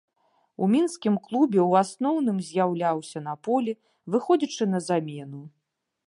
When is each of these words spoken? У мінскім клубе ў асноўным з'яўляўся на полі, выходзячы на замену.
У 0.63 0.67
мінскім 0.75 1.17
клубе 1.25 1.59
ў 1.69 1.83
асноўным 1.83 2.37
з'яўляўся 2.47 3.19
на 3.27 3.33
полі, 3.47 3.75
выходзячы 4.15 4.63
на 4.73 4.79
замену. 4.87 5.43